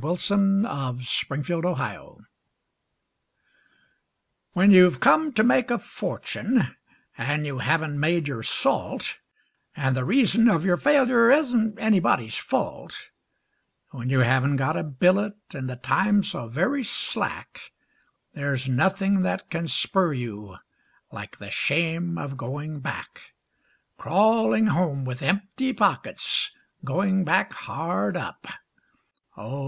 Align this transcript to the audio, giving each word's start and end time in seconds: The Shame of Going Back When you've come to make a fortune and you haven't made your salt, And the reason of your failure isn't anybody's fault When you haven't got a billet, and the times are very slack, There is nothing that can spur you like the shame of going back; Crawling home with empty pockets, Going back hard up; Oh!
The 0.00 0.14
Shame 0.14 0.64
of 0.64 0.76
Going 1.28 1.60
Back 1.60 1.96
When 4.52 4.70
you've 4.70 5.00
come 5.00 5.32
to 5.32 5.42
make 5.42 5.72
a 5.72 5.78
fortune 5.80 6.68
and 7.18 7.44
you 7.44 7.58
haven't 7.58 7.98
made 7.98 8.28
your 8.28 8.44
salt, 8.44 9.18
And 9.74 9.96
the 9.96 10.04
reason 10.04 10.48
of 10.48 10.64
your 10.64 10.76
failure 10.76 11.32
isn't 11.32 11.80
anybody's 11.80 12.36
fault 12.36 13.08
When 13.90 14.08
you 14.08 14.20
haven't 14.20 14.54
got 14.54 14.76
a 14.76 14.84
billet, 14.84 15.34
and 15.52 15.68
the 15.68 15.74
times 15.74 16.32
are 16.32 16.46
very 16.48 16.84
slack, 16.84 17.72
There 18.34 18.54
is 18.54 18.68
nothing 18.68 19.22
that 19.22 19.50
can 19.50 19.66
spur 19.66 20.12
you 20.12 20.58
like 21.10 21.38
the 21.40 21.50
shame 21.50 22.16
of 22.16 22.36
going 22.36 22.78
back; 22.78 23.32
Crawling 23.96 24.68
home 24.68 25.04
with 25.04 25.22
empty 25.22 25.72
pockets, 25.72 26.52
Going 26.84 27.24
back 27.24 27.52
hard 27.52 28.16
up; 28.16 28.46
Oh! 29.36 29.56